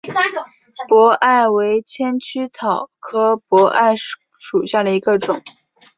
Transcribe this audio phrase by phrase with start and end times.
[0.89, 2.65] 荸艾为千屈菜
[2.99, 5.39] 科荸艾属下的一个种。